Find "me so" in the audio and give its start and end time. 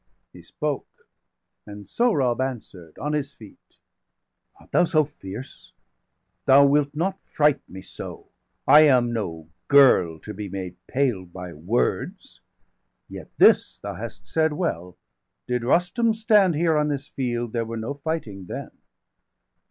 7.69-8.17